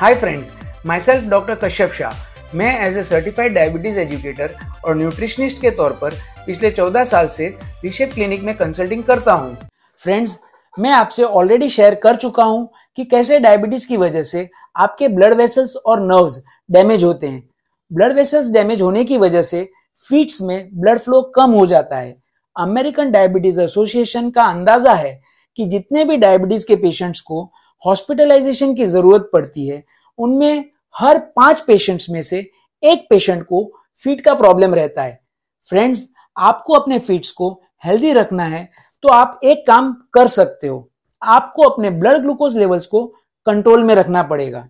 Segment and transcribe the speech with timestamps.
[0.00, 0.50] Hi friends
[1.00, 6.14] myself doctor Kashyap Shah मैं as a certified diabetes educator और nutritionist के तौर पर
[6.46, 7.46] पिछले 14 साल से
[7.84, 9.56] रिशेप क्लिनिक में कंसल्टिंग करता हूँ।
[10.00, 10.38] फ्रेंड्स
[10.74, 15.34] मैं आपसे ऑलरेडी शेयर कर चुका हूँ कि कैसे डायबिटीज़ की वजह से आपके ब्लड
[15.34, 17.42] वेसल्स और नर्व्स डैमेज होते हैं।
[17.90, 19.68] ब्लड वेसल्स डैमेज होने की वजह से
[20.00, 22.16] फीट्स में ब्लड फ्लो कम हो जाता है।
[22.56, 25.20] अमेरिकन डायबिटीज़ एसोसिएशन का अंदाज़ा है
[25.58, 27.50] कि जितने भी डायबिटीज़ के पेशेंट्स को
[27.82, 29.82] हॉस्पिटलाइजेशन की ज़रूरत पड़ती है,
[30.18, 32.38] उनमें हर पाँच पेशेंट्स में से
[32.82, 33.64] एक पेशेंट को
[34.00, 35.20] फीट का प्रॉब्लम रहता है।
[35.66, 37.50] फ्रेंड्स आपको अपने फीट्स को
[37.84, 38.68] हेल्दी रखना है
[39.04, 40.88] तो आप एक काम कर सकते हो।
[41.22, 43.04] आपको अपने ब्लड ग्लूकोज लेवल्स को
[43.46, 44.66] कंट्रोल में रखना पड़ेगा।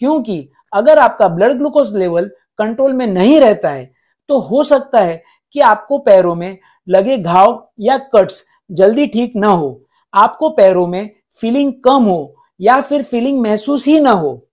[0.00, 3.90] क्योंकि अगर आपका ब्लड ग्लूकोज लेवल कंट्रोल में नहीं रहता है
[4.28, 5.22] तो हो सकता है
[5.54, 9.80] कि आपको पैरों में लगे घाव या कट्स जल्दी ठीक ना हो।
[10.14, 14.48] आपको पैरों में फीलिंग कम हो या फिर फीलिंग महसूस ही ना हो।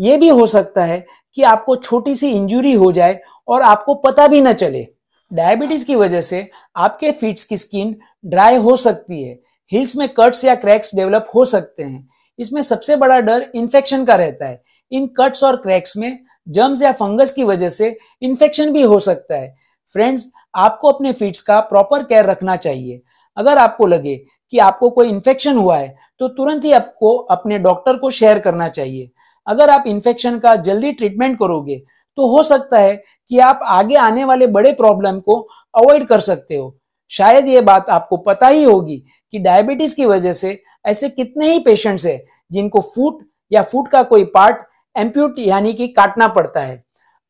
[0.00, 4.26] यह भी हो सकता है कि आपको छोटी सी इंजुरी हो जाए और आपको पता
[4.26, 4.86] भी न चले।
[5.32, 9.40] डायबिटीज़ की वजह से आपके फीट्स की स्किन ड्राई हो सकती है।
[9.72, 14.14] हिल्स में कट्स या क्रैक्स डेवलप हो सकते हैं। इसमें सबसे बड़ा डर इन्फेक्शन का
[14.14, 18.82] रहता है। इन कट्स और क्रैक्स में जर्म्स या फंगस की वजह से इन्फेक्शन भी
[18.82, 19.56] हो सकता है।
[19.92, 23.02] फ्रेंड्स आपको अपने फीट्स का प्रॉपर केयर रखना चाहिए।
[23.36, 27.96] अगर आपको लगे कि आपको कोई इन्फेक्शन हुआ है तो तुरंत ही आपको अपने डॉक्टर
[27.96, 29.10] को शेयर करना चाहिए।
[29.46, 31.78] अगर आप इन्फेक्शन का जल्दी ट्रीटमेंट करोगे
[32.18, 32.94] तो हो सकता है
[33.30, 35.40] कि आप आगे आने वाले बड़े प्रॉब्लम को
[35.74, 36.76] अवॉइड कर सकते हो।
[37.10, 38.96] शायद ये बात आपको पता ही होगी
[39.32, 42.20] कि डायबिटीज़ की वजह से ऐसे कितने ही पेशेंट्स हैं
[42.52, 43.22] जिनको फूट
[43.52, 44.56] या फूट का कोई पार्ट
[44.96, 46.82] एम्प्यूट यानी कि काटना पड़ता है।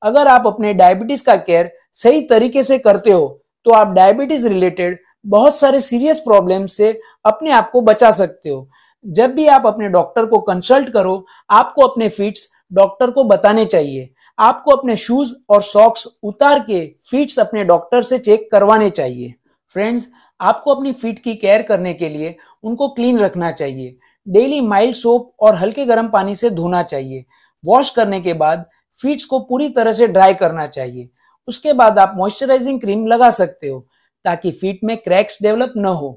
[0.02, 3.26] अगर आप अपने डायबिटीज़ का केयर सही तरीके से करते हो
[3.66, 8.68] तो आप डायबिटीज़ रिलेटेड बहुत सारे सीरियस प्रॉब्लम से अपने आप को बचा सकते हो।
[9.06, 14.12] जब भी आप अपने डॉक्टर को कंसल्ट करो, आपको अपने फीट्स डॉक्टर को बताने चाहिए।
[14.38, 19.34] आपको अपने शूज़ और सॉक्स उतार के फीट्स अपने डॉक्टर से चेक करवाने चाहिए।
[19.68, 20.08] फ्रेंड्स
[20.40, 23.96] आपको अपनी फीट की केयर करने के लिए उनको क्लीन रखना चाहिए।
[24.28, 27.24] डेली माइल्ड सोप और हल्के गर्म पानी से धोना चाहिए।
[27.66, 28.64] वॉश करने के बाद
[29.02, 31.08] फीट्स को पूरी तरह से ड्राई करना चाहिए।
[31.48, 33.86] उसके बाद आप मॉइस्चराइजिंग क्रीम लगा सकते हो।
[34.26, 36.10] ताकि फीट में क्रैक्स डेवलप न हो।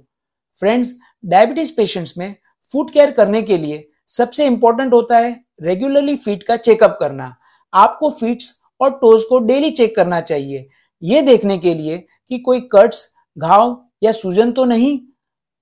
[0.57, 2.35] फ्रेंड्स डायबिटीज़ पेशेंट्स में
[2.71, 5.31] फ़ूड केयर करने के लिए सबसे इंपॉर्टेंट होता है
[5.63, 7.35] रेगुलरली फीट का चेकअप करना।
[7.73, 10.67] आपको फीट्स और टोज को डेली चेक करना चाहिए।
[11.01, 11.97] ये देखने के लिए
[12.31, 13.05] कि कोई कट्स
[13.37, 14.99] घाव या सूजन तो नहीं।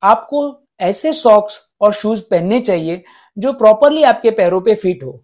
[0.02, 0.41] आपको
[0.81, 3.03] ऐसे सॉक्स और शूज़ पहनने चाहिए
[3.38, 5.24] जो प्रॉपरली आपके पैरों पे फिट हो।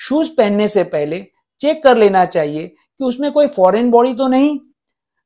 [0.00, 1.24] शूज़ पहनने से पहले
[1.60, 4.58] चेक कर लेना चाहिए कि उसमें कोई फॉरेन बॉडी तो नहीं।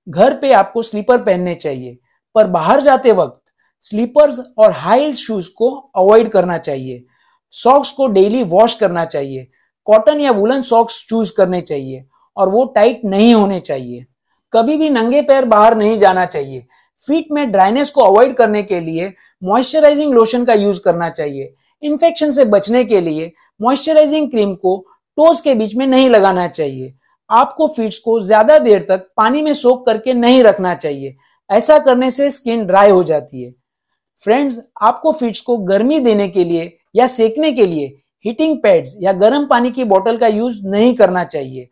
[0.08, 1.96] घर पे आपको स्लीपर पहनने चाहिए,
[2.34, 3.40] पर बाहर जाते वक्त
[3.82, 7.04] स्लीपर्स और हाई शूज़ को अवॉइड करना चाहिए।
[7.52, 9.46] सॉक्स को डेली वॉश करना चाहिए।
[9.86, 12.04] कॉटन या वुलन सॉक्स चूज़ करने चाहिए
[12.36, 14.04] और वो टाइट नहीं होने चाहिए।
[14.52, 16.66] कभी भी नंगे पैर बाहर नहीं जाना चाहिए।
[17.02, 22.30] फीट में ड्राइनेस को अवॉइड करने के लिए मॉइस्चराइजिंग लोशन का यूज़ करना चाहिए। इन्फेक्शन
[22.30, 24.78] से बचने के लिए मॉइस्चराइजिंग क्रीम को
[25.18, 26.94] टोज के बीच में नहीं लगाना चाहिए।
[27.30, 31.16] आपको फीट्स को ज़्यादा देर तक पानी में सोख करके नहीं रखना चाहिए।
[31.50, 33.52] ऐसा करने से स्किन ड्राई हो जाती है।
[34.20, 37.86] फ्रेंड्स आपको फीट्स को गर्मी देने के लिए या सेकने के लिए
[38.24, 41.68] हीटिंग पैड्स या गर्म पानी की बोतल का यूज़ नहीं करना चाहिए।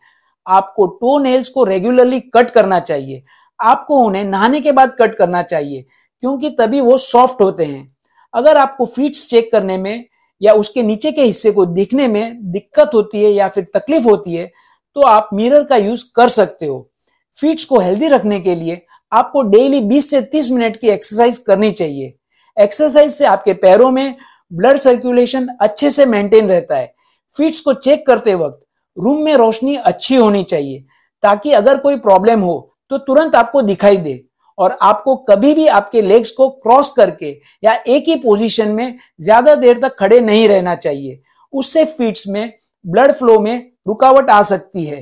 [0.47, 3.23] आपको टो नेल्स को रेगुलरली कट करना चाहिए।
[3.61, 5.85] आपको उन्हें नहाने के बाद कट करना चाहिए,
[6.23, 7.97] क्योंकि तभी वो सॉफ्ट होते हैं।
[8.35, 10.05] अगर आपको फीट्स चेक करने में
[10.41, 14.35] या उसके नीचे के हिस्से को दिखने में दिक्कत होती है या फिर तकलीफ़ होती
[14.35, 14.51] है
[14.97, 16.89] तो आप मिरर का यूज़ कर सकते हो।
[17.37, 18.81] फीट्स को हेल्दी रखने के लिए
[19.13, 22.15] आपको डेली 20 से 30 मिनट की एक्सरसाइज करनी चाहिए।
[22.57, 24.15] एक्सरसाइज से आपके पैरों में
[24.53, 26.95] ब्लड सर्कुलेशन अच्छे से मेंटेन रहता है।
[27.33, 28.61] फीट्स को चेक करते वक्त
[28.97, 30.85] रूम में रोशनी अच्छी होनी चाहिए,
[31.23, 32.57] ताकि अगर कोई प्रॉब्लम हो
[32.91, 34.21] तो तुरंत आपको दिखाई दे
[34.59, 37.31] और आपको कभी भी आपके लेग्स को क्रॉस करके
[37.65, 41.21] या एक ही पोजीशन में ज़्यादा देर तक खड़े नहीं रहना चाहिए।
[41.53, 42.53] उससे फीट्स में
[42.85, 45.01] ब्लड फ्लो में रुकावट आ सकती है।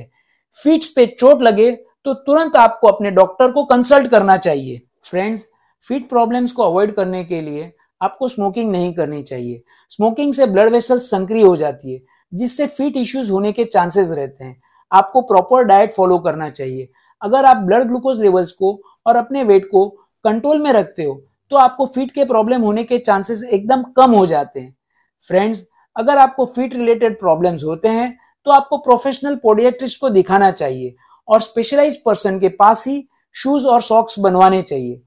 [0.55, 1.71] फीट्स पे चोट लगे
[2.05, 5.45] तो तुरंत आपको अपने डॉक्टर को कंसल्ट करना चाहिए। फ्रेंड्स
[5.85, 7.71] फीट प्रॉब्लम्स को अवॉइड करने के लिए
[8.01, 9.61] आपको स्मोकिंग नहीं करनी चाहिए।
[9.91, 11.99] स्मोकिंग से ब्लड वेसल संक्रिय हो जाती है,
[12.31, 14.61] जिससे फीट इश्यूज़ होने के चांसेस रहते हैं।
[14.91, 16.89] आपको प्रॉपर डाइट फॉलो करना चाहिए।
[17.21, 19.87] अगर आप ब्लड ग्लूकोज लेवल्स को और अपने वेट को
[20.25, 21.21] कंट्रोल में रखते हो
[21.51, 24.75] तो आपको फीट के प्रॉब्लम होने के चांसेस एकदम कम हो जाते हैं।
[25.23, 25.65] फ्रेंड्स,
[25.95, 30.95] अगर आपको फीट रिलेटेड प्रॉब्लम्स होते हैं तो आपको प्रोफेशनल पोडियाट्रिस्ट को दिखाना चाहिए
[31.27, 35.01] और स्पेशलाइज्ड पर्सन के पास ही शूज़ और सॉक्स बनवाने चाहिए।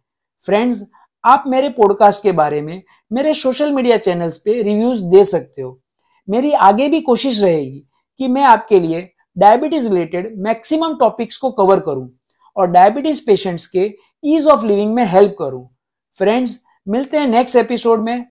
[0.46, 0.90] फ्रेंड्स
[1.25, 2.82] आप मेरे पॉडकास्ट के बारे में,
[3.12, 5.81] मेरे सोशल मीडिया चैनल्स पे रिव्यूज़ दे सकते हो।
[6.31, 7.88] मेरी आगे भी कोशिश रहेगी
[8.19, 12.11] कि मैं आपके लिए डायबिटीज़ रिलेटेड मैक्सिमम टॉपिक्स को कवर करूँ
[12.56, 13.94] और डायबिटीज़ पेशेंट्स के
[14.25, 15.69] ईज ऑफ़ लिविंग में हेल्प करूँ।
[16.19, 18.26] फ्रेंड्स मिलते हैं नेक्स्ट एपिसोड में।